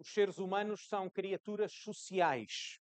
[0.00, 2.80] Os seres humanos são criaturas sociais.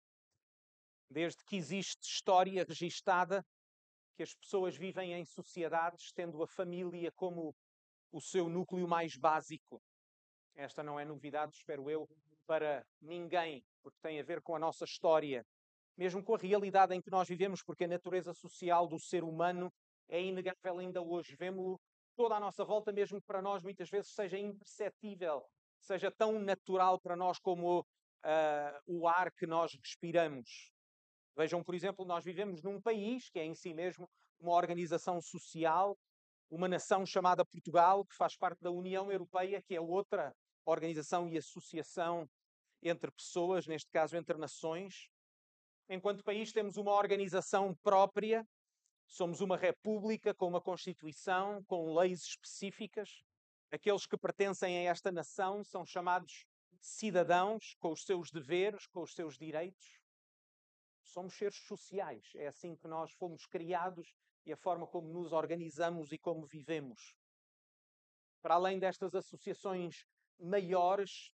[1.09, 3.43] Desde que existe história registada,
[4.15, 7.55] que as pessoas vivem em sociedades, tendo a família como
[8.11, 9.81] o seu núcleo mais básico.
[10.53, 12.07] Esta não é novidade, espero eu,
[12.45, 15.43] para ninguém, porque tem a ver com a nossa história,
[15.97, 19.73] mesmo com a realidade em que nós vivemos, porque a natureza social do ser humano
[20.07, 21.35] é inegável ainda hoje.
[21.35, 21.79] Vemos
[22.15, 25.43] toda à nossa volta, mesmo que para nós muitas vezes seja imperceptível,
[25.79, 30.71] seja tão natural para nós como uh, o ar que nós respiramos.
[31.35, 34.09] Vejam, por exemplo, nós vivemos num país que é em si mesmo
[34.39, 35.97] uma organização social,
[36.49, 40.33] uma nação chamada Portugal, que faz parte da União Europeia, que é outra
[40.65, 42.27] organização e associação
[42.81, 45.09] entre pessoas, neste caso entre nações.
[45.89, 48.45] Enquanto país, temos uma organização própria,
[49.07, 53.23] somos uma república com uma constituição, com leis específicas.
[53.71, 56.45] Aqueles que pertencem a esta nação são chamados
[56.79, 59.99] cidadãos, com os seus deveres, com os seus direitos.
[61.03, 62.31] Somos seres sociais.
[62.35, 64.13] É assim que nós fomos criados
[64.45, 67.15] e a forma como nos organizamos e como vivemos.
[68.41, 70.05] Para além destas associações
[70.39, 71.33] maiores,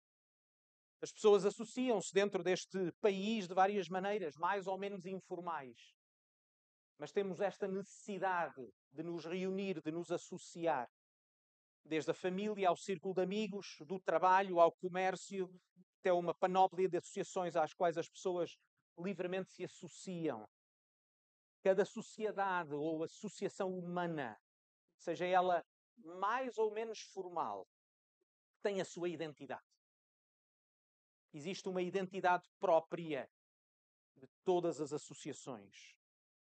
[1.00, 5.94] as pessoas associam-se dentro deste país de várias maneiras, mais ou menos informais.
[6.98, 10.90] Mas temos esta necessidade de nos reunir, de nos associar.
[11.84, 15.50] Desde a família ao círculo de amigos, do trabalho ao comércio,
[16.00, 18.58] até uma panóplia de associações às quais as pessoas
[18.98, 20.48] livremente se associam.
[21.62, 24.40] Cada sociedade ou associação humana,
[24.96, 25.64] seja ela
[25.96, 27.66] mais ou menos formal,
[28.62, 29.62] tem a sua identidade.
[31.32, 33.28] Existe uma identidade própria
[34.16, 35.94] de todas as associações,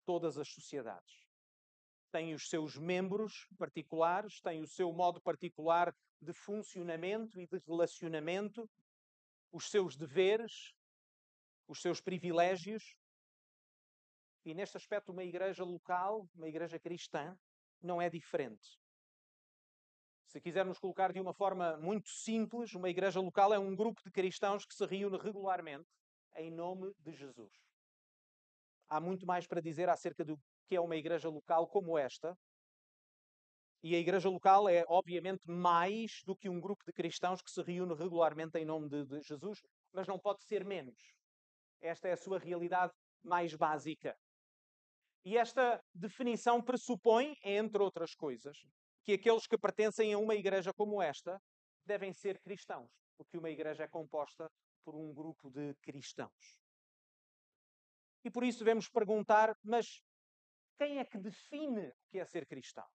[0.05, 1.22] todas as sociedades.
[2.13, 8.71] Tem os seus membros particulares, tem o seu modo particular de funcionamento e de relacionamento,
[9.51, 10.75] os seus deveres,
[11.67, 12.95] os seus privilégios.
[14.45, 17.37] E neste aspecto, uma igreja local, uma igreja cristã,
[17.81, 18.79] não é diferente.
[20.27, 24.11] Se quisermos colocar de uma forma muito simples, uma igreja local é um grupo de
[24.11, 25.89] cristãos que se reúne regularmente
[26.37, 27.53] em nome de Jesus.
[28.89, 32.37] Há muito mais para dizer acerca do que é uma igreja local como esta.
[33.83, 37.61] E a igreja local é, obviamente, mais do que um grupo de cristãos que se
[37.63, 39.61] reúne regularmente em nome de, de Jesus,
[39.93, 40.97] mas não pode ser menos.
[41.81, 42.93] Esta é a sua realidade
[43.25, 44.17] mais básica.
[45.25, 48.57] E esta definição pressupõe, entre outras coisas,
[49.05, 51.41] que aqueles que pertencem a uma igreja como esta
[51.85, 54.51] devem ser cristãos, porque uma igreja é composta
[54.85, 56.61] por um grupo de cristãos.
[58.25, 60.01] E por isso devemos perguntar: mas
[60.83, 62.89] quem é que define o que é ser cristão?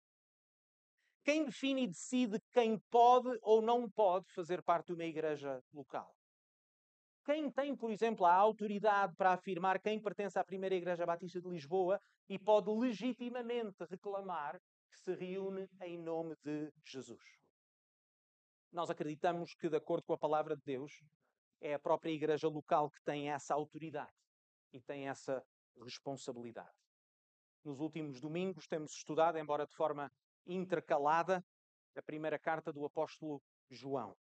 [1.22, 6.16] Quem define e decide quem pode ou não pode fazer parte de uma igreja local?
[7.26, 11.48] Quem tem, por exemplo, a autoridade para afirmar quem pertence à primeira Igreja Batista de
[11.48, 14.58] Lisboa e pode legitimamente reclamar
[14.90, 17.22] que se reúne em nome de Jesus?
[18.72, 21.02] Nós acreditamos que, de acordo com a palavra de Deus,
[21.60, 24.12] é a própria igreja local que tem essa autoridade
[24.72, 25.44] e tem essa
[25.82, 26.83] responsabilidade.
[27.64, 30.12] Nos últimos domingos temos estudado, embora de forma
[30.46, 31.42] intercalada,
[31.96, 34.14] a primeira carta do apóstolo João.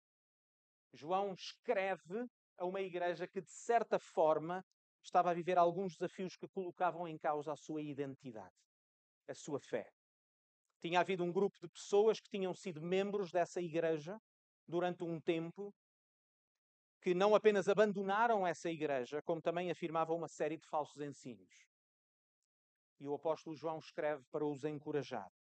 [0.93, 2.25] João escreve
[2.57, 4.63] a uma igreja que, de certa forma,
[5.03, 8.55] estava a viver alguns desafios que colocavam em causa a sua identidade,
[9.27, 9.91] a sua fé.
[10.79, 14.21] Tinha havido um grupo de pessoas que tinham sido membros dessa igreja
[14.65, 15.73] durante um tempo,
[17.01, 21.72] que não apenas abandonaram essa igreja, como também afirmavam uma série de falsos ensinos.
[22.99, 25.31] E o apóstolo João escreve para os encorajar.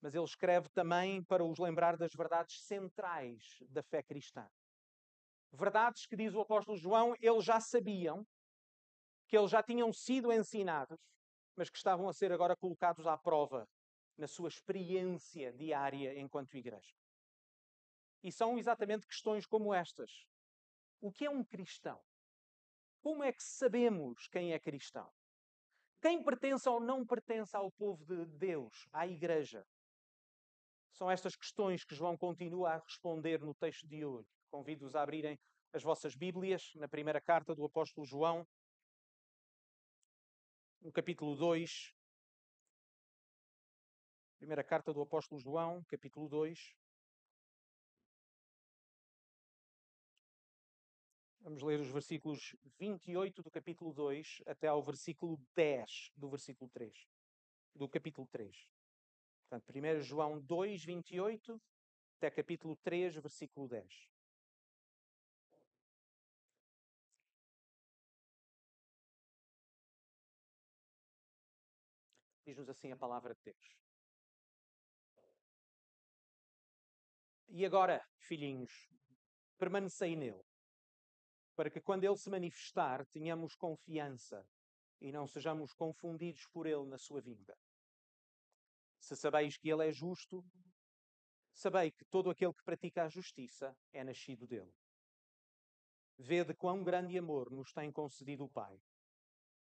[0.00, 4.48] Mas ele escreve também para os lembrar das verdades centrais da fé cristã.
[5.52, 8.26] Verdades que, diz o apóstolo João, eles já sabiam,
[9.26, 10.98] que eles já tinham sido ensinados,
[11.56, 13.68] mas que estavam a ser agora colocados à prova
[14.16, 16.94] na sua experiência diária enquanto igreja.
[18.22, 20.26] E são exatamente questões como estas.
[21.00, 22.00] O que é um cristão?
[23.00, 25.12] Como é que sabemos quem é cristão?
[26.00, 29.66] Quem pertence ou não pertence ao povo de Deus, à igreja?
[30.92, 34.28] São estas questões que João continua a responder no texto de hoje.
[34.50, 35.38] Convido-os a abrirem
[35.72, 38.46] as vossas Bíblias na primeira carta do apóstolo João,
[40.80, 41.92] no capítulo 2.
[44.38, 46.77] Primeira carta do apóstolo João, capítulo 2.
[51.48, 57.08] Vamos ler os versículos 28 do capítulo 2 até ao versículo 10 do versículo 3.
[57.74, 58.68] Do capítulo 3.
[59.48, 61.58] Portanto, 1 João 2, 28
[62.18, 64.10] até capítulo 3, versículo 10.
[72.44, 73.78] Diz-nos assim a palavra de Deus.
[77.48, 78.90] E agora, filhinhos,
[79.56, 80.47] permanecei nele
[81.58, 84.48] para que quando ele se manifestar, tenhamos confiança
[85.00, 87.58] e não sejamos confundidos por ele na sua vinda.
[89.00, 90.44] Se sabeis que ele é justo,
[91.52, 94.72] sabei que todo aquele que pratica a justiça é nascido dele.
[96.16, 98.80] Vede quão grande amor nos tem concedido o Pai,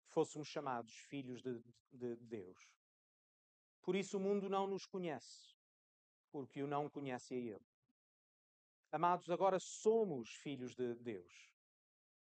[0.05, 2.59] fôssemos chamados filhos de, de, de Deus.
[3.81, 5.57] Por isso o mundo não nos conhece,
[6.31, 7.65] porque o não conhece a Ele.
[8.91, 11.50] Amados, agora somos filhos de Deus.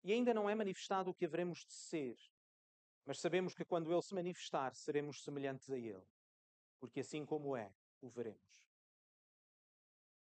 [0.05, 2.17] E ainda não é manifestado o que haveremos de ser,
[3.05, 6.07] mas sabemos que quando Ele se manifestar, seremos semelhantes a Ele,
[6.81, 8.53] porque assim como é, o veremos.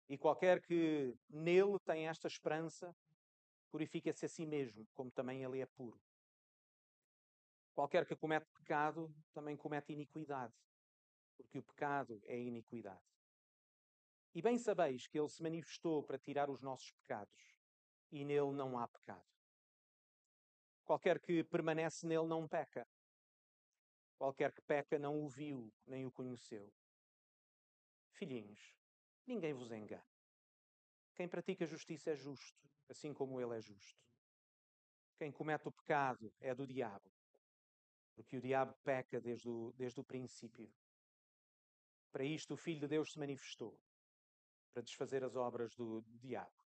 [0.07, 2.95] E qualquer que nele tem esta esperança,
[3.72, 6.00] purifica-se a si mesmo, como também ele é puro.
[7.74, 10.54] Qualquer que comete pecado, também comete iniquidade,
[11.36, 13.04] porque o pecado é iniquidade.
[14.33, 17.56] E bem sabeis que ele se manifestou para tirar os nossos pecados,
[18.12, 19.35] e nele não há pecado.
[20.86, 22.88] Qualquer que permanece nele não peca.
[24.18, 26.72] Qualquer que peca não o viu, nem o conheceu.
[28.12, 28.76] Filhinhos,
[29.26, 30.04] ninguém vos engane.
[31.16, 34.00] Quem pratica justiça é justo, assim como ele é justo.
[35.18, 37.12] Quem comete o pecado é do diabo,
[38.14, 40.72] porque o diabo peca desde o, desde o princípio.
[42.12, 43.78] Para isto o Filho de Deus se manifestou,
[44.72, 46.64] para desfazer as obras do diabo.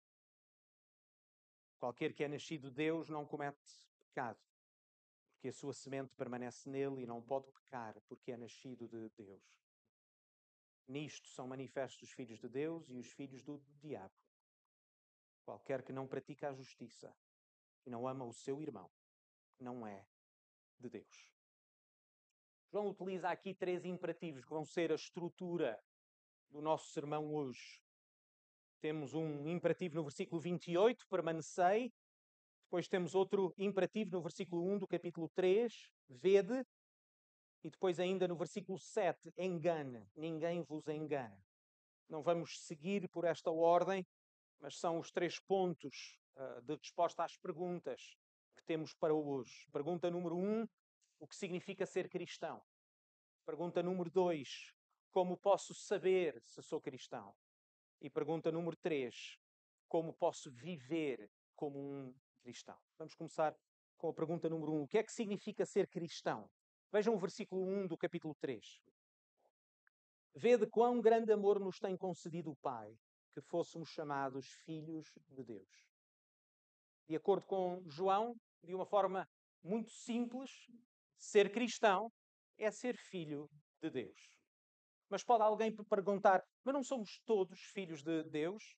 [1.79, 3.61] Qualquer que é nascido de Deus não comete
[4.15, 4.39] pecado,
[5.33, 9.43] porque a sua semente permanece nele e não pode pecar, porque é nascido de Deus.
[10.87, 14.15] Nisto são manifestos os filhos de Deus e os filhos do diabo.
[15.45, 17.15] Qualquer que não pratica a justiça
[17.85, 18.91] e não ama o seu irmão,
[19.59, 20.07] não é
[20.79, 21.33] de Deus.
[22.71, 25.83] João utiliza aqui três imperativos que vão ser a estrutura
[26.51, 27.83] do nosso sermão hoje.
[28.81, 31.93] Temos um imperativo no versículo 28, permanecei.
[32.75, 36.67] Depois temos outro imperativo no versículo 1 do capítulo 3, vede.
[37.62, 41.41] E depois, ainda no versículo 7, engane, ninguém vos engane.
[42.09, 44.05] Não vamos seguir por esta ordem,
[44.59, 48.17] mas são os três pontos uh, de resposta às perguntas
[48.56, 49.69] que temos para hoje.
[49.70, 50.67] Pergunta número um:
[51.20, 52.61] o que significa ser cristão?
[53.47, 54.75] Pergunta número dois:
[55.12, 57.37] como posso saber se sou cristão?
[58.00, 59.38] E pergunta número três:
[59.87, 62.79] como posso viver como um cristão?
[62.99, 63.56] Vamos começar
[63.96, 66.49] com a pergunta número um: o que é que significa ser cristão?
[66.93, 68.82] Vejam o versículo 1 do capítulo 3.
[70.35, 72.94] Vede quão grande amor nos tem concedido o Pai,
[73.32, 75.88] que fôssemos chamados filhos de Deus.
[77.08, 79.26] De acordo com João, de uma forma
[79.62, 80.50] muito simples,
[81.17, 82.12] ser cristão
[82.58, 83.50] é ser filho
[83.81, 84.38] de Deus.
[85.08, 88.76] Mas pode alguém perguntar: mas não somos todos filhos de Deus?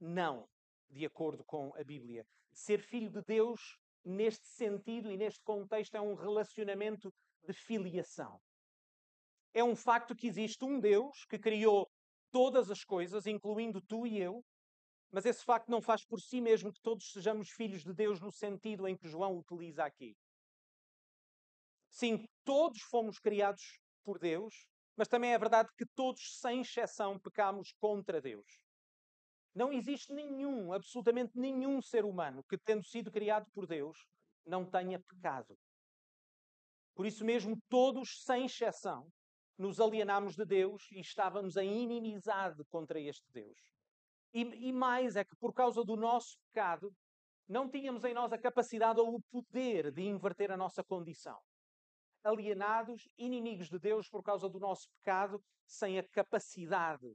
[0.00, 0.48] Não,
[0.90, 2.26] de acordo com a Bíblia.
[2.52, 7.12] Ser filho de Deus neste sentido e neste contexto, é um relacionamento
[7.46, 8.40] de filiação.
[9.52, 11.88] É um facto que existe um Deus que criou
[12.30, 14.44] todas as coisas, incluindo tu e eu,
[15.10, 18.30] mas esse facto não faz por si mesmo que todos sejamos filhos de Deus no
[18.30, 20.14] sentido em que João utiliza aqui.
[21.90, 27.72] Sim, todos fomos criados por Deus, mas também é verdade que todos, sem exceção, pecamos
[27.80, 28.46] contra Deus.
[29.58, 34.06] Não existe nenhum, absolutamente nenhum ser humano que, tendo sido criado por Deus,
[34.46, 35.58] não tenha pecado.
[36.94, 39.10] Por isso mesmo, todos, sem exceção,
[39.58, 43.58] nos alienamos de Deus e estávamos em inimizade contra este Deus.
[44.32, 46.94] E, e, mais é que, por causa do nosso pecado,
[47.48, 51.40] não tínhamos em nós a capacidade ou o poder de inverter a nossa condição.
[52.22, 57.12] Alienados, inimigos de Deus por causa do nosso pecado, sem a capacidade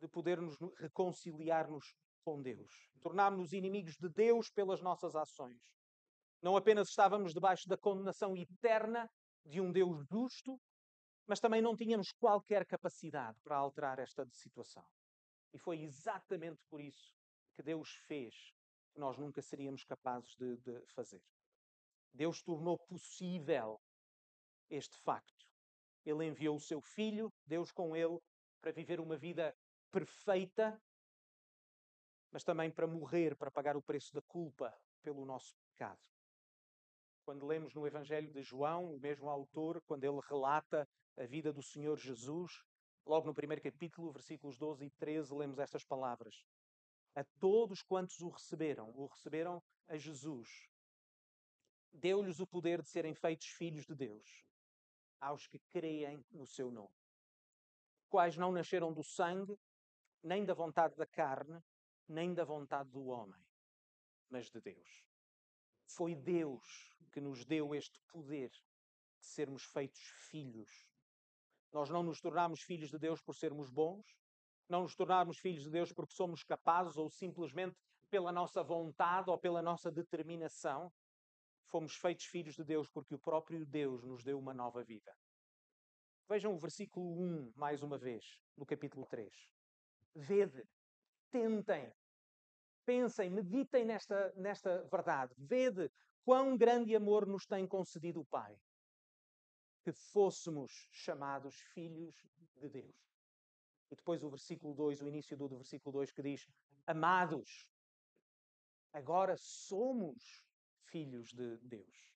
[0.00, 2.72] de podermos reconciliar-nos com Deus.
[3.02, 5.60] Tornámos-nos inimigos de Deus pelas nossas ações.
[6.42, 9.10] Não apenas estávamos debaixo da condenação eterna
[9.44, 10.60] de um Deus justo,
[11.26, 14.84] mas também não tínhamos qualquer capacidade para alterar esta situação.
[15.52, 17.14] E foi exatamente por isso
[17.54, 18.34] que Deus fez
[18.92, 21.22] que nós nunca seríamos capazes de, de fazer.
[22.12, 23.80] Deus tornou possível
[24.70, 25.46] este facto.
[26.04, 28.18] Ele enviou o seu filho, Deus com ele,
[28.60, 29.54] para viver uma vida
[29.94, 30.82] perfeita,
[32.32, 36.02] mas também para morrer, para pagar o preço da culpa pelo nosso pecado.
[37.24, 41.62] Quando lemos no Evangelho de João, o mesmo autor, quando ele relata a vida do
[41.62, 42.64] Senhor Jesus,
[43.06, 46.44] logo no primeiro capítulo, versículos 12 e 13, lemos estas palavras:
[47.14, 50.68] A todos quantos o receberam, o receberam a Jesus.
[51.92, 54.44] Deu-lhes o poder de serem feitos filhos de Deus,
[55.20, 56.98] aos que creem no seu nome,
[58.08, 59.56] quais não nasceram do sangue,
[60.24, 61.62] nem da vontade da carne,
[62.08, 63.40] nem da vontade do homem,
[64.30, 65.04] mas de Deus.
[65.86, 70.88] Foi Deus que nos deu este poder de sermos feitos filhos.
[71.70, 74.06] Nós não nos tornamos filhos de Deus por sermos bons,
[74.66, 77.76] não nos tornarmos filhos de Deus porque somos capazes ou simplesmente
[78.08, 80.90] pela nossa vontade ou pela nossa determinação.
[81.66, 85.14] Fomos feitos filhos de Deus porque o próprio Deus nos deu uma nova vida.
[86.26, 89.53] Vejam o versículo 1 mais uma vez, no capítulo 3.
[90.14, 90.64] Vede,
[91.30, 91.92] tentem,
[92.84, 95.34] pensem, meditem nesta, nesta verdade.
[95.36, 95.90] Vede
[96.24, 98.56] quão grande amor nos tem concedido o Pai.
[99.82, 102.14] Que fôssemos chamados filhos
[102.56, 102.96] de Deus.
[103.90, 106.46] E depois o versículo 2, o início do, versículo 2, que diz:
[106.86, 107.68] Amados,
[108.92, 110.42] agora somos
[110.86, 112.14] filhos de Deus.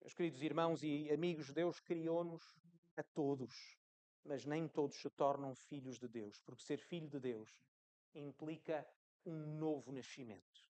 [0.00, 2.42] Meus queridos irmãos e amigos, Deus criou-nos
[2.96, 3.54] a todos,
[4.24, 7.50] mas nem todos se tornam filhos de Deus, porque ser filho de Deus
[8.14, 8.86] implica
[9.24, 10.66] um novo nascimento.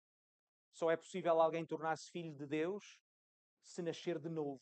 [0.72, 3.00] Só é possível alguém tornar-se filho de Deus
[3.62, 4.62] se nascer de novo.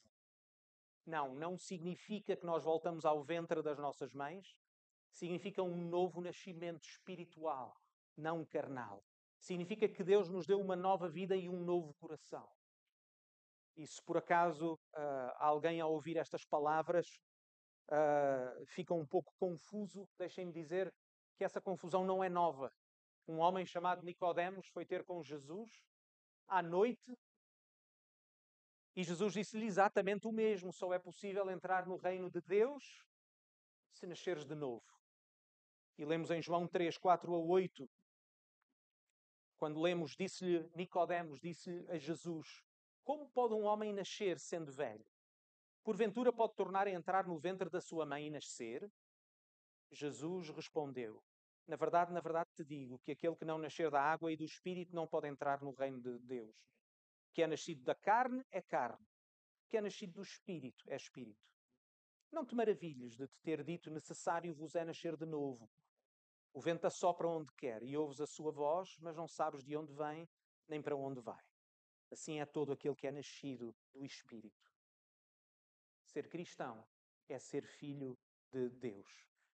[1.06, 4.58] Não, não significa que nós voltamos ao ventre das nossas mães.
[5.12, 7.80] Significa um novo nascimento espiritual,
[8.18, 9.04] não carnal.
[9.38, 12.50] Significa que Deus nos deu uma nova vida e um novo coração.
[13.76, 17.20] E se por acaso uh, alguém ao ouvir estas palavras
[17.90, 20.94] uh, fica um pouco confuso, deixem-me dizer
[21.38, 22.72] que essa confusão não é nova.
[23.28, 25.84] Um homem chamado Nicodemos foi ter com Jesus
[26.48, 27.18] à noite
[28.96, 33.04] e Jesus disse-lhe exatamente o mesmo: só é possível entrar no reino de Deus
[33.92, 34.86] se nasceres de novo.
[35.98, 37.90] E lemos em João 3, 4 a 8,
[39.58, 42.62] quando lemos, disse-lhe Nicodemos, disse-lhe a Jesus:
[43.04, 45.06] Como pode um homem nascer sendo velho?
[45.86, 48.92] Porventura pode tornar a entrar no ventre da sua mãe e nascer?
[49.90, 51.24] Jesus respondeu:
[51.66, 54.44] Na verdade, na verdade te digo que aquele que não nascer da água e do
[54.44, 56.54] espírito não pode entrar no reino de Deus
[57.36, 59.06] que é nascido da carne é carne,
[59.68, 61.46] que é nascido do espírito é espírito.
[62.32, 65.70] Não te maravilhes de te ter dito necessário vos é nascer de novo.
[66.54, 69.92] O vento assopra onde quer e ouves a sua voz, mas não sabes de onde
[69.92, 70.26] vem
[70.66, 71.44] nem para onde vai.
[72.10, 74.72] Assim é todo aquele que é nascido do Espírito.
[76.16, 76.82] Ser cristão
[77.28, 78.18] é ser filho
[78.50, 79.06] de Deus.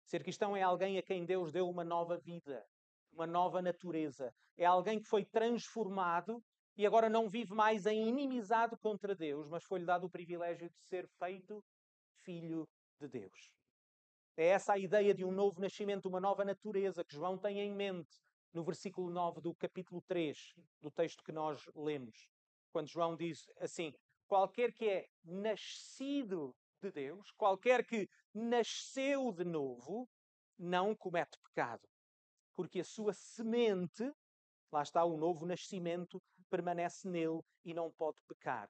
[0.03, 2.67] Ser cristão é alguém a quem Deus deu uma nova vida,
[3.13, 4.35] uma nova natureza.
[4.57, 6.43] É alguém que foi transformado
[6.75, 10.77] e agora não vive mais em inimizade contra Deus, mas foi-lhe dado o privilégio de
[10.81, 11.63] ser feito
[12.25, 12.67] filho
[12.99, 13.53] de Deus.
[14.35, 17.73] É essa a ideia de um novo nascimento, uma nova natureza que João tem em
[17.73, 18.19] mente
[18.51, 22.27] no versículo 9 do capítulo 3 do texto que nós lemos.
[22.73, 23.93] Quando João diz assim:
[24.29, 30.07] qualquer que é nascido de Deus, qualquer que nasceu de novo,
[30.57, 31.85] não comete pecado,
[32.55, 34.09] porque a sua semente,
[34.71, 38.69] lá está o novo nascimento, permanece nele e não pode pecar,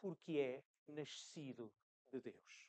[0.00, 1.72] porque é nascido
[2.12, 2.68] de Deus.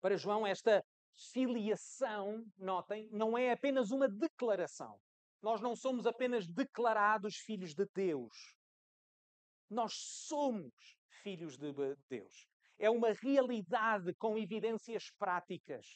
[0.00, 4.98] Para João, esta filiação, notem, não é apenas uma declaração.
[5.42, 8.56] Nós não somos apenas declarados filhos de Deus.
[9.68, 11.72] Nós somos filhos de
[12.08, 12.46] Deus.
[12.78, 15.86] É uma realidade com evidências práticas.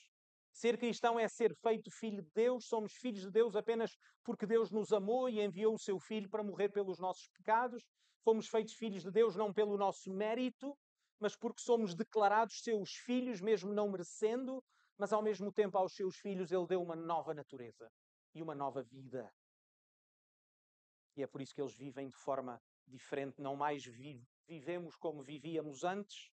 [0.53, 4.71] Ser cristão é ser feito filho de Deus, somos filhos de Deus apenas porque Deus
[4.71, 7.85] nos amou e enviou o seu filho para morrer pelos nossos pecados.
[8.25, 10.77] Fomos feitos filhos de Deus não pelo nosso mérito,
[11.21, 14.65] mas porque somos declarados seus filhos, mesmo não merecendo,
[14.97, 17.91] mas ao mesmo tempo aos seus filhos ele deu uma nova natureza
[18.35, 19.33] e uma nova vida.
[21.17, 23.85] E é por isso que eles vivem de forma diferente, não mais
[24.47, 26.31] vivemos como vivíamos antes,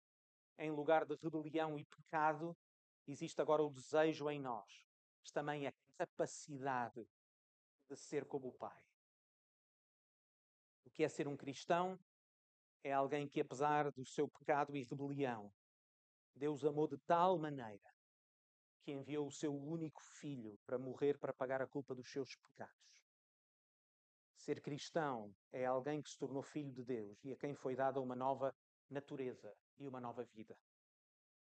[0.59, 2.57] em lugar de rebelião e pecado,
[3.07, 4.87] existe agora o desejo em nós,
[5.21, 7.07] mas também a capacidade
[7.89, 8.83] de ser como o Pai.
[10.85, 11.99] O que é ser um cristão?
[12.85, 15.53] É alguém que, apesar do seu pecado e rebelião,
[16.35, 17.93] Deus amou de tal maneira
[18.83, 22.75] que enviou o seu único filho para morrer para pagar a culpa dos seus pecados.
[24.43, 28.01] Ser cristão é alguém que se tornou filho de Deus e a quem foi dada
[28.01, 28.53] uma nova
[28.91, 30.59] natureza e uma nova vida.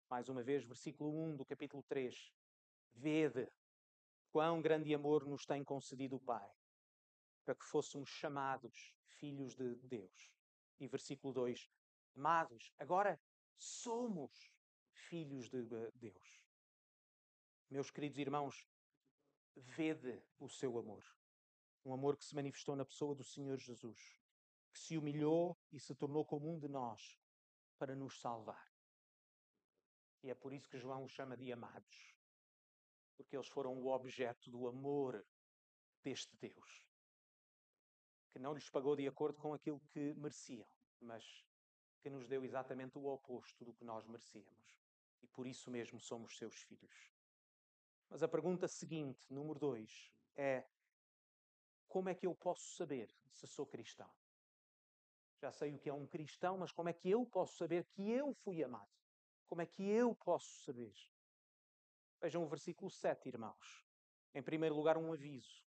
[0.09, 2.35] Mais uma vez, versículo 1 do capítulo 3.
[2.95, 3.49] Vede
[4.33, 6.51] quão grande amor nos tem concedido o Pai,
[7.45, 10.33] para que fôssemos chamados filhos de Deus.
[10.81, 11.71] E versículo 2.
[12.17, 13.21] Amados, agora
[13.57, 14.53] somos
[14.91, 15.63] filhos de
[15.95, 16.43] Deus.
[17.71, 18.67] Meus queridos irmãos,
[19.55, 21.20] vede o seu amor.
[21.85, 24.21] Um amor que se manifestou na pessoa do Senhor Jesus,
[24.73, 27.19] que se humilhou e se tornou como um de nós
[27.79, 28.71] para nos salvar.
[30.23, 32.15] E é por isso que João os chama de amados.
[33.17, 35.27] Porque eles foram o objeto do amor
[36.03, 36.87] deste Deus.
[38.31, 40.69] Que não lhes pagou de acordo com aquilo que mereciam,
[41.01, 41.45] mas
[42.01, 44.81] que nos deu exatamente o oposto do que nós merecíamos.
[45.23, 47.11] E por isso mesmo somos seus filhos.
[48.09, 50.67] Mas a pergunta seguinte, número dois, é:
[51.91, 54.09] como é que eu posso saber se sou cristão?
[55.43, 58.09] Já sei o que é um cristão, mas como é que eu posso saber que
[58.09, 58.89] eu fui amado?
[59.49, 60.95] Como é que eu posso saber?
[62.21, 63.85] Vejam o versículo 7, irmãos.
[64.33, 65.65] Em primeiro lugar, um aviso.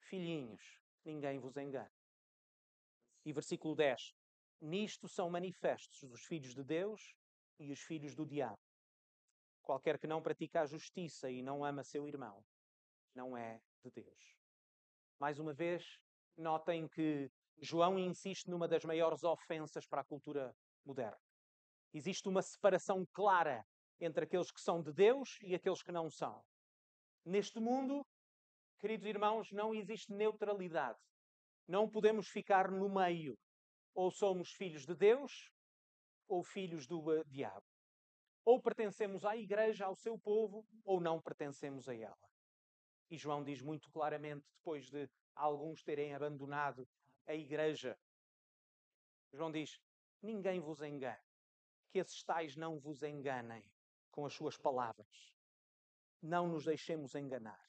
[0.00, 1.94] Filhinhos, ninguém vos engane.
[3.24, 4.16] E versículo 10.
[4.60, 7.14] Nisto são manifestos os filhos de Deus
[7.60, 8.58] e os filhos do diabo.
[9.62, 12.44] Qualquer que não pratica a justiça e não ama seu irmão,
[13.14, 14.41] não é de Deus.
[15.22, 16.00] Mais uma vez,
[16.36, 20.52] notem que João insiste numa das maiores ofensas para a cultura
[20.84, 21.22] moderna.
[21.94, 23.64] Existe uma separação clara
[24.00, 26.42] entre aqueles que são de Deus e aqueles que não são.
[27.24, 28.04] Neste mundo,
[28.80, 30.98] queridos irmãos, não existe neutralidade.
[31.68, 33.38] Não podemos ficar no meio.
[33.94, 35.52] Ou somos filhos de Deus
[36.26, 37.64] ou filhos do uh, diabo.
[38.44, 42.31] Ou pertencemos à igreja, ao seu povo, ou não pertencemos a ela.
[43.12, 46.88] E João diz muito claramente, depois de alguns terem abandonado
[47.26, 47.94] a igreja.
[49.34, 49.78] João diz:
[50.22, 51.20] Ninguém vos engane,
[51.90, 53.62] que esses tais não vos enganem
[54.10, 55.30] com as suas palavras.
[56.22, 57.62] Não nos deixemos enganar.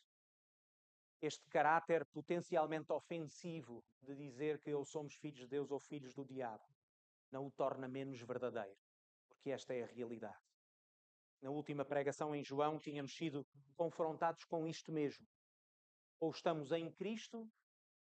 [1.21, 6.23] Este caráter potencialmente ofensivo de dizer que ou somos filhos de Deus ou filhos do
[6.23, 6.63] diabo
[7.29, 8.79] não o torna menos verdadeiro,
[9.27, 10.39] porque esta é a realidade.
[11.41, 13.45] Na última pregação em João, tínhamos sido
[13.75, 15.27] confrontados com isto mesmo.
[16.19, 17.49] Ou estamos em Cristo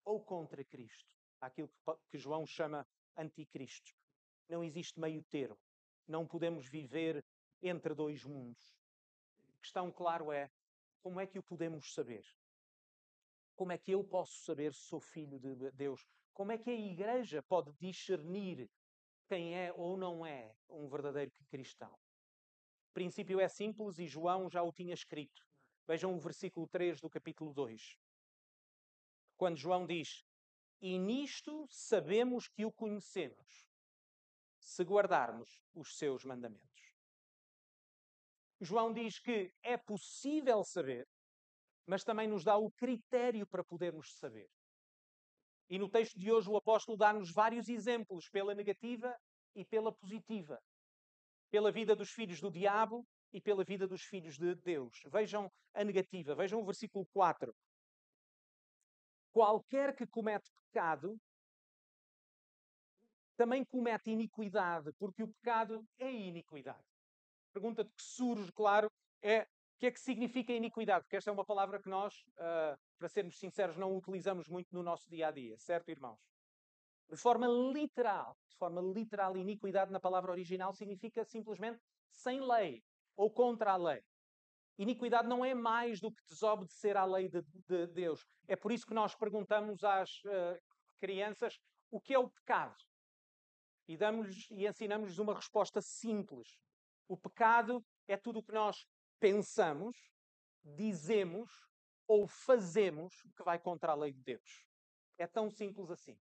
[0.05, 1.71] ou contra Cristo àquilo
[2.09, 2.87] que João chama
[3.17, 3.93] anticristo.
[4.49, 5.59] Não existe meio termo.
[6.07, 7.25] Não podemos viver
[7.61, 8.77] entre dois mundos.
[9.49, 10.51] A questão, claro, é
[11.03, 12.25] como é que o podemos saber?
[13.57, 16.07] Como é que eu posso saber se sou filho de Deus?
[16.33, 18.71] Como é que a igreja pode discernir
[19.29, 21.93] quem é ou não é um verdadeiro cristão?
[21.93, 25.47] O princípio é simples e João já o tinha escrito.
[25.93, 27.99] Vejam o versículo 3 do capítulo 2.
[29.37, 30.25] Quando João diz:
[30.81, 33.69] e nisto sabemos que o conhecemos,
[34.59, 36.95] se guardarmos os seus mandamentos.
[38.59, 41.07] João diz que é possível saber,
[41.85, 44.49] mas também nos dá o critério para podermos saber.
[45.69, 49.15] E no texto de hoje o apóstolo dá-nos vários exemplos, pela negativa
[49.55, 50.59] e pela positiva.
[51.51, 55.03] Pela vida dos filhos do diabo e pela vida dos filhos de Deus.
[55.07, 57.55] Vejam a negativa, vejam o versículo 4.
[59.33, 61.19] Qualquer que comete pecado
[63.37, 66.85] também comete iniquidade, porque o pecado é iniquidade.
[67.51, 68.91] A pergunta que surge, claro,
[69.23, 69.47] é o
[69.79, 71.05] que é que significa iniquidade?
[71.05, 74.83] Porque esta é uma palavra que nós, uh, para sermos sinceros, não utilizamos muito no
[74.83, 76.21] nosso dia a dia, certo, irmãos?
[77.09, 81.81] De forma literal, de forma literal, iniquidade na palavra original significa simplesmente
[82.13, 82.83] sem lei
[83.17, 84.03] ou contra a lei.
[84.79, 88.27] Iniquidade não é mais do que desobedecer à lei de, de Deus.
[88.49, 90.61] É por isso que nós perguntamos às uh,
[90.99, 91.59] crianças
[91.91, 92.77] o que é o pecado.
[93.87, 96.59] E, damos e ensinamos-lhes uma resposta simples.
[97.07, 98.87] O pecado é tudo o que nós
[99.21, 99.97] pensamos,
[100.65, 101.51] dizemos
[102.09, 104.67] ou fazemos que vai contra a lei de Deus.
[105.19, 106.19] É tão simples assim.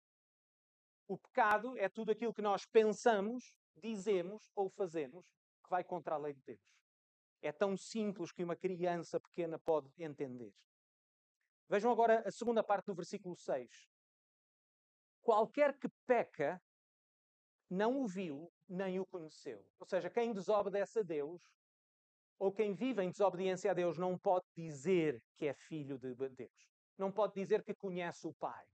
[1.08, 5.26] O pecado é tudo aquilo que nós pensamos, dizemos ou fazemos
[5.64, 6.62] que vai contra a lei de Deus.
[7.42, 10.54] É tão simples que uma criança pequena pode entender.
[11.70, 13.90] Vejam agora a segunda parte do versículo 6.
[15.22, 16.62] Qualquer que peca
[17.70, 19.64] não o viu nem o conheceu.
[19.80, 21.42] Ou seja, quem desobedece a Deus
[22.40, 26.70] ou quem vive em desobediência a Deus não pode dizer que é filho de Deus.
[26.98, 28.66] Não pode dizer que conhece o Pai.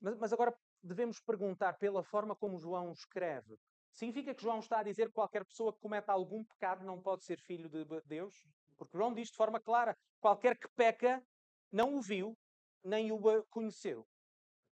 [0.00, 3.58] Mas, mas agora devemos perguntar pela forma como João escreve
[3.92, 7.24] Significa que João está a dizer que qualquer pessoa que cometa algum pecado não pode
[7.24, 8.34] ser filho de Deus?
[8.76, 11.22] Porque João diz de forma clara: qualquer que peca
[11.70, 12.36] não o viu,
[12.82, 14.06] nem o eh, conheceu.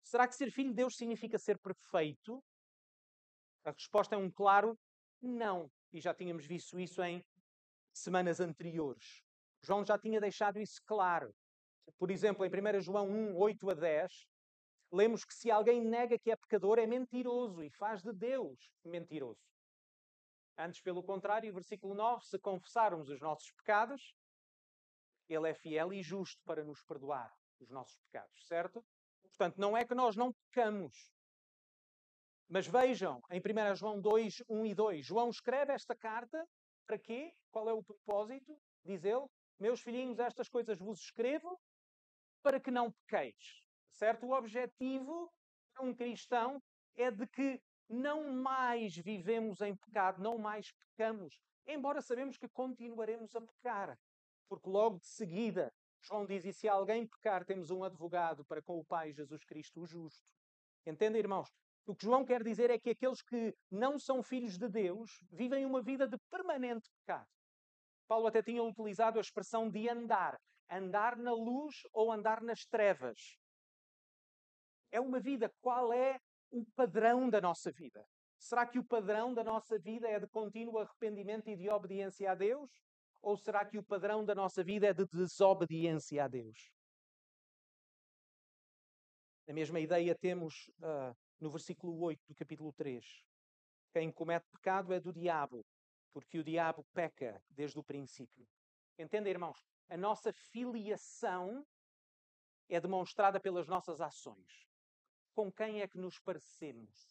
[0.02, 2.42] Será que ser filho de Deus significa ser perfeito?
[3.64, 4.78] A resposta é um claro
[5.20, 5.70] não.
[5.92, 7.22] E já tínhamos visto isso em
[7.92, 9.22] semanas anteriores.
[9.62, 11.34] João já tinha deixado isso claro.
[11.98, 14.26] Por exemplo, em 1 João 1, 8 a 10,
[14.92, 19.40] lemos que se alguém nega que é pecador, é mentiroso e faz de Deus mentiroso.
[20.56, 24.14] Antes, pelo contrário, versículo 9: se confessarmos os nossos pecados,
[25.28, 28.84] Ele é fiel e justo para nos perdoar os nossos pecados, certo?
[29.22, 31.10] Portanto, não é que nós não pecamos.
[32.48, 36.44] Mas vejam, em 1 João 2, 1 e 2, João escreve esta carta
[36.84, 37.32] Para quê?
[37.52, 38.60] Qual é o propósito?
[38.84, 39.24] Diz ele:
[39.58, 41.60] Meus filhinhos, estas coisas vos escrevo
[42.42, 43.62] para que não pequeis.
[43.90, 44.26] Certo?
[44.26, 45.30] O objetivo
[45.74, 46.62] de um cristão
[46.96, 53.34] é de que não mais vivemos em pecado, não mais pecamos, embora sabemos que continuaremos
[53.34, 53.98] a pecar.
[54.48, 55.72] Porque logo de seguida,
[56.02, 59.80] João diz: E se alguém pecar, temos um advogado para com o Pai, Jesus Cristo,
[59.80, 60.24] o justo.
[60.86, 61.52] Entendem, irmãos?
[61.86, 65.66] O que João quer dizer é que aqueles que não são filhos de Deus vivem
[65.66, 67.28] uma vida de permanente pecado.
[68.06, 70.40] Paulo até tinha utilizado a expressão de andar.
[70.70, 73.36] Andar na luz ou andar nas trevas.
[74.90, 75.52] É uma vida.
[75.60, 78.06] Qual é o padrão da nossa vida?
[78.38, 82.34] Será que o padrão da nossa vida é de contínuo arrependimento e de obediência a
[82.34, 82.70] Deus?
[83.22, 86.72] Ou será que o padrão da nossa vida é de desobediência a Deus?
[89.46, 93.04] A mesma ideia temos uh, no versículo 8 do capítulo 3.
[93.92, 95.66] Quem comete pecado é do diabo,
[96.12, 98.46] porque o diabo peca desde o princípio.
[98.98, 99.58] Entendem, irmãos?
[99.88, 101.66] A nossa filiação
[102.68, 104.69] é demonstrada pelas nossas ações.
[105.34, 107.08] Com quem é que nos parecemos?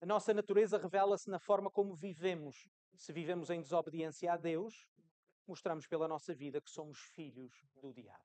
[0.00, 2.68] A nossa natureza revela-se na forma como vivemos.
[2.96, 4.86] Se vivemos em desobediência a Deus,
[5.46, 8.24] mostramos pela nossa vida que somos filhos do diabo.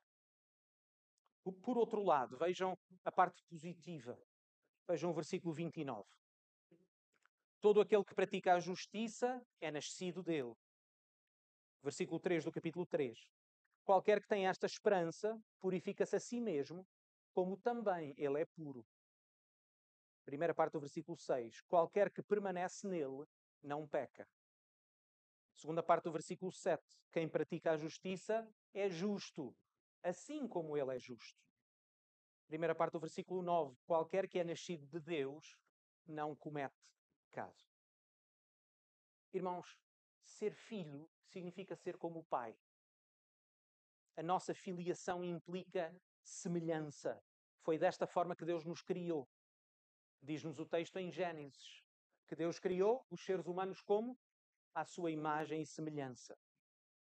[1.62, 4.18] Por outro lado, vejam a parte positiva.
[4.88, 6.08] Vejam o versículo 29.
[7.60, 10.54] Todo aquele que pratica a justiça é nascido dele.
[11.82, 13.18] Versículo 3 do capítulo 3.
[13.84, 16.86] Qualquer que tenha esta esperança purifica-se a si mesmo,
[17.34, 18.86] como também ele é puro.
[20.26, 21.62] Primeira parte do versículo 6.
[21.62, 23.26] Qualquer que permanece nele
[23.62, 24.28] não peca.
[25.54, 26.84] Segunda parte do versículo 7.
[27.12, 29.56] Quem pratica a justiça é justo,
[30.04, 31.42] assim como ele é justo
[32.52, 35.58] primeira parte do versículo 9: qualquer que é nascido de Deus
[36.06, 36.94] não comete
[37.30, 37.56] pecado.
[39.34, 39.80] Irmãos,
[40.22, 42.54] ser filho significa ser como o pai.
[44.18, 47.22] A nossa filiação implica semelhança.
[47.62, 49.28] Foi desta forma que Deus nos criou.
[50.22, 51.82] Diz-nos o texto em Gênesis
[52.32, 54.18] que Deus criou os seres humanos como?
[54.74, 56.38] À sua imagem e semelhança.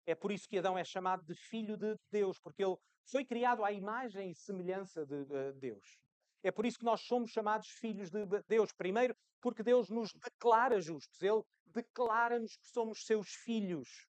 [0.06, 3.66] É por isso que Adão é chamado de filho de Deus, porque ele foi criado
[3.66, 6.00] à imagem e semelhança de uh, Deus.
[6.42, 8.72] É por isso que nós somos chamados filhos de Deus.
[8.72, 11.22] Primeiro, porque Deus nos declara justos.
[11.22, 14.08] Ele declara-nos que somos seus filhos.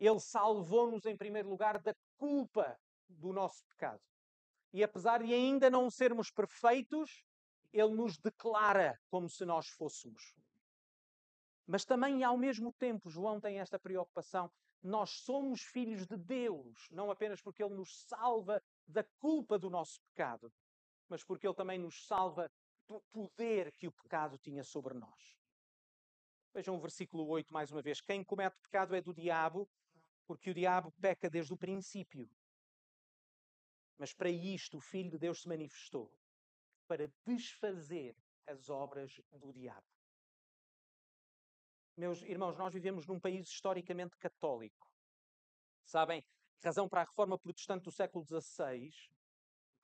[0.00, 2.74] Ele salvou-nos, em primeiro lugar, da culpa
[3.06, 4.00] do nosso pecado.
[4.74, 7.24] E apesar de ainda não sermos perfeitos,
[7.72, 10.34] Ele nos declara como se nós fôssemos.
[11.66, 14.50] Mas também, ao mesmo tempo, João tem esta preocupação
[14.84, 19.98] nós somos filhos de Deus, não apenas porque Ele nos salva da culpa do nosso
[20.02, 20.52] pecado,
[21.08, 22.52] mas porque Ele também nos salva
[22.86, 25.38] do poder que o pecado tinha sobre nós.
[26.52, 28.02] Vejam o versículo 8 mais uma vez.
[28.02, 29.66] Quem comete pecado é do diabo,
[30.26, 32.28] porque o diabo peca desde o princípio.
[33.98, 36.12] Mas para isto o Filho de Deus se manifestou
[36.86, 39.86] para desfazer as obras do diabo.
[41.96, 44.90] Meus irmãos, nós vivemos num país historicamente católico.
[45.84, 46.24] Sabem,
[46.62, 48.90] a razão para a reforma protestante do século XVI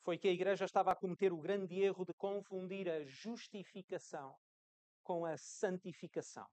[0.03, 4.37] foi que a Igreja estava a cometer o grande erro de confundir a justificação
[5.03, 6.49] com a santificação.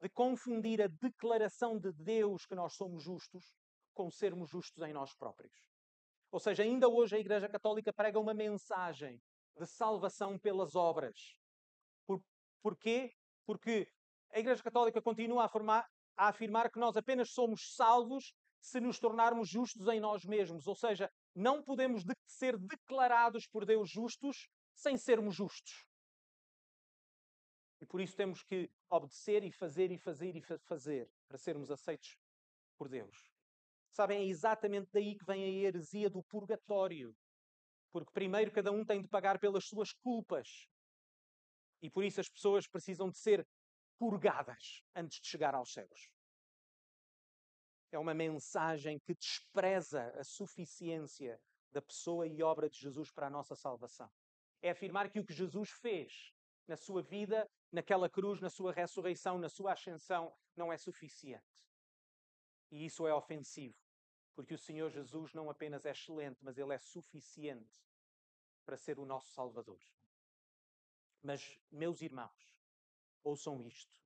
[0.00, 3.54] De confundir a declaração de Deus que nós somos justos
[3.94, 5.73] com sermos justos em nós próprios.
[6.34, 9.22] Ou seja, ainda hoje a Igreja Católica prega uma mensagem
[9.56, 11.38] de salvação pelas obras.
[12.04, 12.20] Por,
[12.60, 13.14] porquê?
[13.46, 13.88] Porque
[14.32, 18.98] a Igreja Católica continua a, formar, a afirmar que nós apenas somos salvos se nos
[18.98, 20.66] tornarmos justos em nós mesmos.
[20.66, 25.86] Ou seja, não podemos de ser declarados por Deus justos sem sermos justos.
[27.80, 32.18] E por isso temos que obedecer e fazer e fazer e fazer para sermos aceitos
[32.76, 33.33] por Deus.
[33.94, 37.16] Sabem, é exatamente daí que vem a heresia do purgatório.
[37.92, 40.68] Porque primeiro cada um tem de pagar pelas suas culpas.
[41.80, 43.46] E por isso as pessoas precisam de ser
[43.96, 46.10] purgadas antes de chegar aos céus.
[47.92, 53.30] É uma mensagem que despreza a suficiência da pessoa e obra de Jesus para a
[53.30, 54.10] nossa salvação.
[54.60, 56.32] É afirmar que o que Jesus fez
[56.66, 61.44] na sua vida, naquela cruz, na sua ressurreição, na sua ascensão, não é suficiente.
[62.72, 63.83] E isso é ofensivo,
[64.34, 67.80] porque o Senhor Jesus não apenas é excelente, mas ele é suficiente
[68.64, 69.80] para ser o nosso Salvador.
[71.22, 72.54] Mas, meus irmãos,
[73.24, 73.98] Ouçam isto.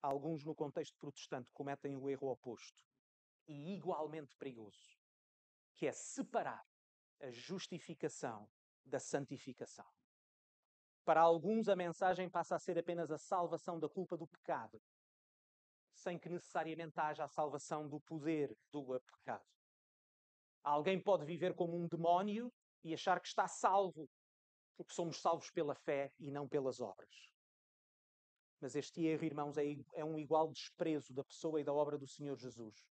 [0.00, 2.86] Alguns, no contexto protestante, cometem o erro oposto
[3.48, 4.96] e igualmente perigoso,
[5.74, 6.64] que é separar
[7.20, 8.48] a justificação
[8.84, 9.86] da santificação.
[11.04, 14.80] Para alguns, a mensagem passa a ser apenas a salvação da culpa do pecado.
[15.92, 19.44] sem que necessariamente haja a salvação do poder do pecado.
[20.62, 22.52] Alguém pode viver como um demónio
[22.84, 24.08] e achar que está salvo,
[24.76, 27.30] porque somos salvos pela fé e não pelas obras.
[28.60, 32.06] Mas este erro, irmãos, é, é um igual desprezo da pessoa e da obra do
[32.06, 32.84] Senhor Jesus,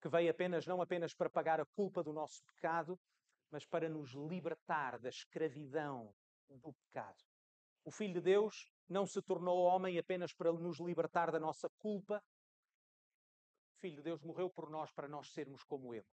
[0.00, 2.98] que veio apenas, não apenas para pagar a culpa do nosso pecado,
[3.50, 6.14] mas para nos libertar da escravidão
[6.48, 7.24] do pecado.
[7.84, 12.22] O Filho de Deus não se tornou homem apenas para nos libertar da nossa culpa.
[13.76, 16.06] O Filho de Deus morreu por nós para nós sermos como Ele.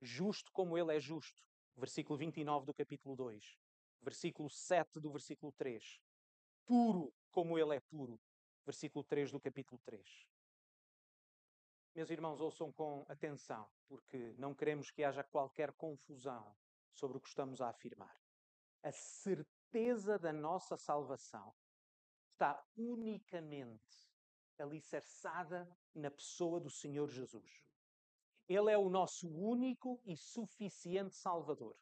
[0.00, 1.42] Justo como Ele é justo.
[1.76, 3.58] Versículo 29 do capítulo 2.
[4.00, 6.00] Versículo 7 do versículo 3.
[6.64, 8.20] Puro como Ele é puro.
[8.64, 10.26] Versículo 3 do capítulo 3.
[11.94, 16.56] Meus irmãos, ouçam com atenção, porque não queremos que haja qualquer confusão
[16.92, 18.20] sobre o que estamos a afirmar.
[18.82, 21.54] A certeza da nossa salvação
[22.32, 24.10] está unicamente
[24.58, 27.64] alicerçada na pessoa do Senhor Jesus.
[28.48, 31.76] Ele é o nosso único e suficiente Salvador.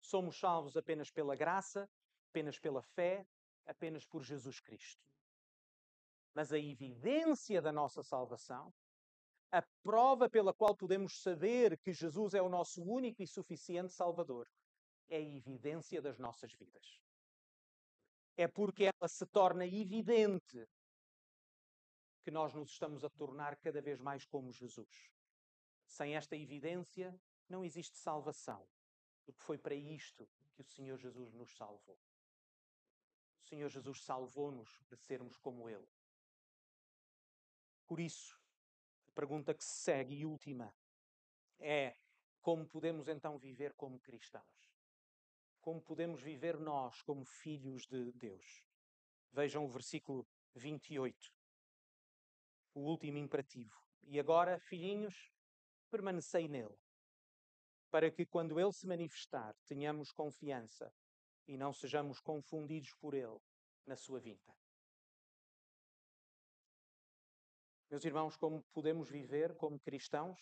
[0.00, 1.88] Somos salvos apenas pela graça,
[2.30, 3.26] apenas pela fé,
[3.66, 5.04] apenas por Jesus Cristo.
[6.32, 8.72] Mas a evidência da nossa salvação
[9.50, 14.48] a prova pela qual podemos saber que Jesus é o nosso único e suficiente Salvador
[15.08, 17.00] é a evidência das nossas vidas.
[18.36, 20.68] É porque ela se torna evidente
[22.22, 25.10] que nós nos estamos a tornar cada vez mais como Jesus.
[25.86, 27.18] Sem esta evidência,
[27.48, 28.66] não existe salvação,
[29.24, 31.98] porque foi para isto que o Senhor Jesus nos salvou.
[33.40, 35.88] O Senhor Jesus salvou-nos para sermos como Ele.
[37.86, 38.40] Por isso,
[39.16, 40.74] pergunta que se segue e última
[41.58, 41.96] é
[42.42, 44.44] como podemos então viver como cristãos?
[45.60, 48.62] Como podemos viver nós como filhos de Deus?
[49.32, 51.32] Vejam o versículo 28,
[52.74, 53.82] o último imperativo.
[54.02, 55.32] E agora, filhinhos,
[55.86, 56.76] permanecei nele,
[57.90, 60.92] para que quando ele se manifestar, tenhamos confiança
[61.46, 63.40] e não sejamos confundidos por ele
[63.86, 64.56] na sua vinda.
[67.88, 70.38] Meus irmãos, como podemos viver como cristãos?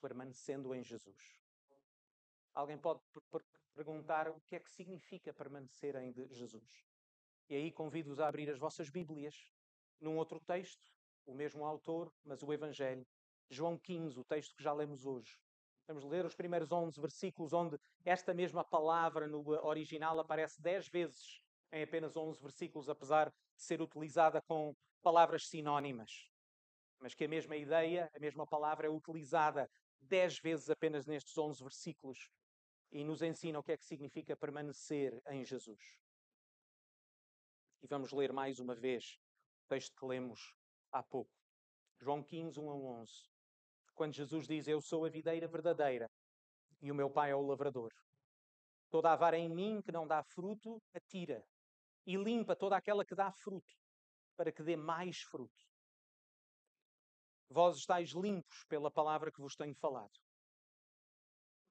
[0.00, 1.38] Permanecendo em Jesus.
[2.54, 3.00] Alguém pode
[3.74, 6.84] perguntar o que é que significa permanecer em Jesus.
[7.48, 9.52] E aí convido-os a abrir as vossas Bíblias
[10.00, 10.92] num outro texto,
[11.26, 13.06] o mesmo autor, mas o Evangelho.
[13.50, 15.38] João 15, o texto que já lemos hoje.
[15.86, 21.42] Vamos ler os primeiros 11 versículos, onde esta mesma palavra no original aparece 10 vezes
[21.72, 26.30] em apenas 11 versículos, apesar de ser utilizada com palavras sinónimas,
[26.98, 31.62] mas que a mesma ideia, a mesma palavra é utilizada dez vezes apenas nestes 11
[31.62, 32.30] versículos
[32.90, 35.98] e nos ensina o que é que significa permanecer em Jesus.
[37.82, 39.18] E vamos ler mais uma vez
[39.64, 40.54] o texto que lemos
[40.92, 41.32] há pouco.
[41.98, 43.37] João 15, 1 a 11.
[43.98, 46.08] Quando Jesus diz: Eu sou a videira verdadeira
[46.80, 47.92] e o meu Pai é o lavrador.
[48.88, 51.44] Toda a vara em mim que não dá fruto, atira
[52.06, 53.74] e limpa toda aquela que dá fruto,
[54.36, 55.66] para que dê mais fruto.
[57.50, 60.16] Vós estáis limpos pela palavra que vos tenho falado.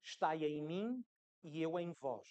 [0.03, 1.05] Estai em mim
[1.41, 2.27] e eu em vós.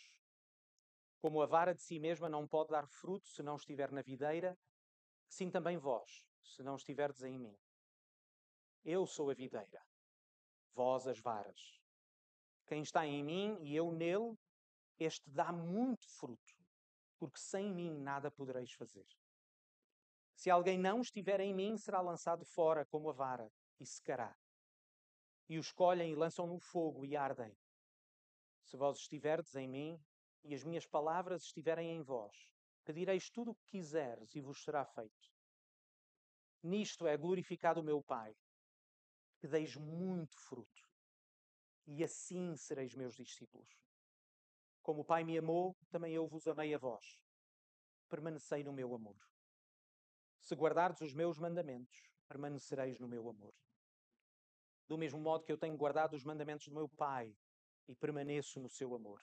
[1.23, 4.59] Como a vara de si mesma não pode dar fruto se não estiver na videira,
[5.27, 7.57] assim também vós, se não estiverdes em mim.
[8.89, 9.85] Eu sou a videira,
[10.73, 11.83] vós as varas.
[12.67, 14.39] Quem está em mim e eu nele,
[14.97, 16.57] este dá muito fruto
[17.19, 19.07] porque sem mim nada podereis fazer.
[20.37, 24.37] Se alguém não estiver em mim, será lançado fora como a vara e secará.
[25.49, 27.53] E os colhem e lançam no fogo e ardem.
[28.63, 30.01] Se vós estiverdes em mim
[30.45, 32.53] e as minhas palavras estiverem em vós,
[32.85, 35.35] pedireis tudo o que quiseres e vos será feito.
[36.63, 38.37] Nisto é glorificado o meu Pai,
[39.39, 40.83] que deis muito fruto,
[41.87, 43.69] e assim sereis meus discípulos.
[44.83, 47.05] Como o Pai me amou, também eu vos amei a vós.
[48.09, 49.17] Permanecei no meu amor.
[50.41, 53.55] Se guardardes os meus mandamentos, permanecereis no meu amor.
[54.87, 57.37] Do mesmo modo que eu tenho guardado os mandamentos do meu Pai
[57.89, 59.21] e permaneço no seu amor.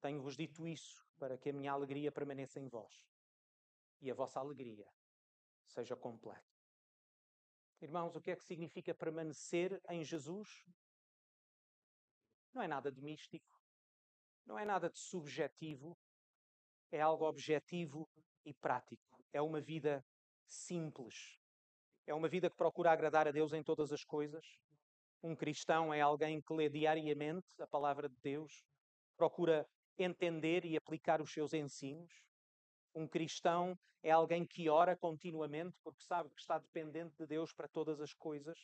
[0.00, 3.06] Tenho-vos dito isso para que a minha alegria permaneça em vós
[4.00, 4.90] e a vossa alegria
[5.66, 6.49] seja completa.
[7.82, 10.66] Irmãos, o que é que significa permanecer em Jesus?
[12.52, 13.58] Não é nada de místico,
[14.44, 15.96] não é nada de subjetivo,
[16.92, 18.08] é algo objetivo
[18.44, 19.24] e prático.
[19.32, 20.04] É uma vida
[20.46, 21.38] simples.
[22.06, 24.58] É uma vida que procura agradar a Deus em todas as coisas.
[25.22, 28.64] Um cristão é alguém que lê diariamente a palavra de Deus,
[29.16, 32.12] procura entender e aplicar os seus ensinos.
[32.94, 37.68] Um cristão é alguém que ora continuamente porque sabe que está dependente de Deus para
[37.68, 38.58] todas as coisas.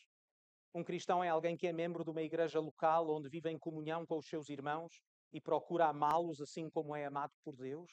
[0.75, 4.05] Um cristão é alguém que é membro de uma igreja local onde vive em comunhão
[4.07, 5.01] com os seus irmãos
[5.33, 7.91] e procura amá-los assim como é amado por Deus.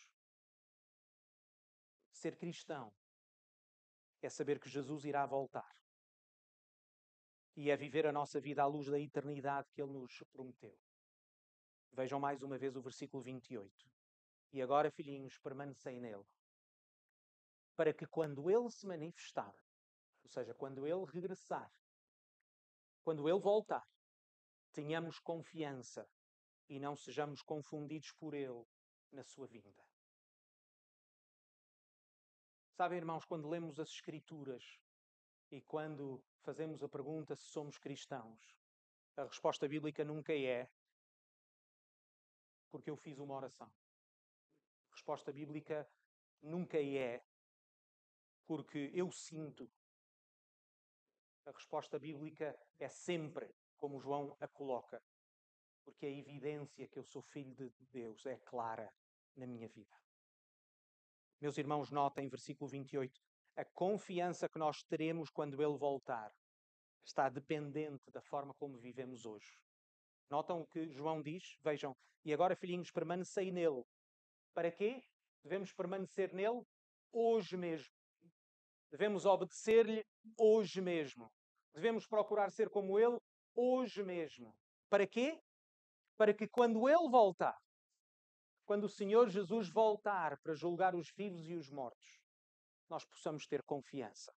[2.11, 2.93] Ser cristão
[4.21, 5.71] é saber que Jesus irá voltar
[7.55, 10.77] e é viver a nossa vida à luz da eternidade que Ele nos prometeu.
[11.91, 13.71] Vejam mais uma vez o versículo 28.
[14.53, 16.23] E agora, filhinhos, permanecei nele,
[17.75, 19.53] para que quando Ele se manifestar,
[20.23, 21.71] ou seja, quando Ele regressar,
[23.03, 23.83] quando Ele voltar,
[24.71, 26.07] tenhamos confiança
[26.69, 28.63] e não sejamos confundidos por Ele
[29.11, 29.83] na sua vinda.
[32.75, 34.79] Sabem, irmãos, quando lemos as Escrituras
[35.49, 38.55] e quando fazemos a pergunta se somos cristãos,
[39.17, 40.69] a resposta bíblica nunca é
[42.71, 43.71] porque eu fiz uma oração.
[44.93, 45.89] Resposta bíblica
[46.41, 47.23] nunca é
[48.45, 49.69] porque eu sinto.
[51.45, 55.03] A resposta bíblica é sempre como João a coloca,
[55.83, 58.93] porque a evidência que eu sou filho de Deus é clara
[59.35, 59.97] na minha vida.
[61.41, 63.19] Meus irmãos, notem, versículo 28,
[63.55, 66.33] a confiança que nós teremos quando Ele voltar
[67.03, 69.59] está dependente da forma como vivemos hoje.
[70.29, 71.57] Notam o que João diz?
[71.61, 73.83] Vejam, e agora, filhinhos, permanecei nele.
[74.53, 75.03] Para quê?
[75.43, 76.63] Devemos permanecer nele
[77.11, 77.93] hoje mesmo.
[78.91, 80.05] Devemos obedecer-lhe
[80.37, 81.31] hoje mesmo.
[81.73, 83.19] Devemos procurar ser como ele
[83.55, 84.55] hoje mesmo.
[84.89, 85.41] Para quê?
[86.15, 87.57] Para que quando ele voltar,
[88.65, 92.21] quando o Senhor Jesus voltar para julgar os vivos e os mortos,
[92.89, 94.31] nós possamos ter confiança.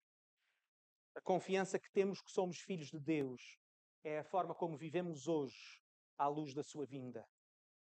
[1.14, 3.59] A confiança que temos que somos filhos de Deus
[4.02, 5.83] é a forma como vivemos hoje
[6.16, 7.29] à luz da sua vinda.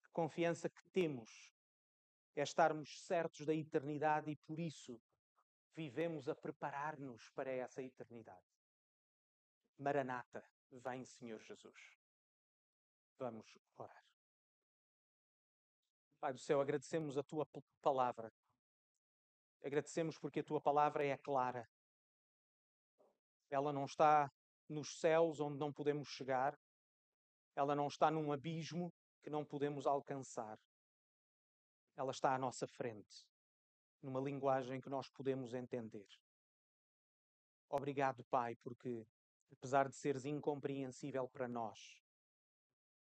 [0.04, 1.52] A confiança que temos
[2.40, 5.00] é estarmos certos da eternidade e por isso
[5.74, 8.46] vivemos a preparar-nos para essa eternidade.
[9.78, 11.98] Maranata, vem Senhor Jesus.
[13.18, 14.04] Vamos orar.
[16.18, 17.46] Pai do céu, agradecemos a tua
[17.82, 18.32] palavra.
[19.62, 21.68] Agradecemos porque a tua palavra é clara.
[23.50, 24.32] Ela não está
[24.68, 26.58] nos céus onde não podemos chegar.
[27.54, 30.58] Ela não está num abismo que não podemos alcançar.
[32.00, 33.28] Ela está à nossa frente,
[34.00, 36.08] numa linguagem que nós podemos entender.
[37.68, 39.06] Obrigado, Pai, porque,
[39.52, 42.02] apesar de seres incompreensível para nós,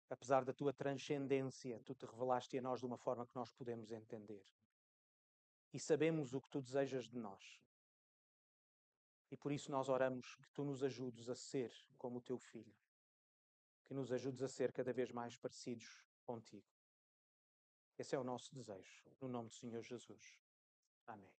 [0.09, 3.91] apesar da tua transcendência, tu te revelaste a nós de uma forma que nós podemos
[3.91, 4.45] entender
[5.73, 7.61] e sabemos o que tu desejas de nós.
[9.29, 12.73] E por isso nós oramos que tu nos ajudes a ser como o teu filho,
[13.83, 16.76] que nos ajudes a ser cada vez mais parecidos contigo.
[17.97, 20.39] Esse é o nosso desejo, no nome do Senhor Jesus.
[21.07, 21.33] Amém.